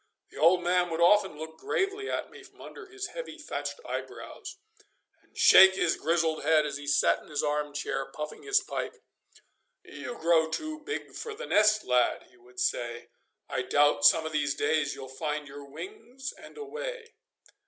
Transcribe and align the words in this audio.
The 0.31 0.37
old 0.39 0.63
man 0.63 0.89
would 0.89 0.99
often 0.99 1.37
look 1.37 1.59
gravely 1.59 2.09
at 2.09 2.31
me 2.31 2.41
from 2.41 2.59
under 2.59 2.87
his 2.87 3.09
heavy 3.09 3.37
thatched 3.37 3.79
eyebrows, 3.85 4.57
and 5.21 5.37
shake 5.37 5.75
his 5.75 5.95
grizzled 5.95 6.41
head 6.41 6.65
as 6.65 6.77
he 6.77 6.87
sat 6.87 7.19
in 7.21 7.27
his 7.29 7.43
arm 7.43 7.71
chair 7.71 8.07
puffing 8.11 8.41
his 8.41 8.61
pipe. 8.61 8.95
'You 9.83 10.15
grow 10.17 10.49
too 10.49 10.79
big 10.79 11.13
for 11.13 11.35
the 11.35 11.45
nest, 11.45 11.83
lad,' 11.83 12.25
he 12.31 12.37
would 12.37 12.59
say. 12.59 13.09
'I 13.47 13.61
doubt 13.61 14.03
some 14.03 14.25
of 14.25 14.31
these 14.31 14.55
days 14.55 14.95
you'll 14.95 15.07
find 15.07 15.47
your 15.47 15.65
wings 15.65 16.33
and 16.35 16.57
away! 16.57 17.13